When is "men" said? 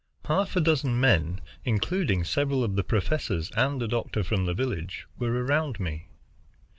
0.99-1.41